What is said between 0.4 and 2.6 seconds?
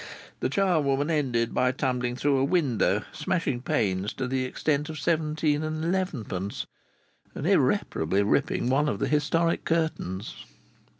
charwoman ended by tumbling through a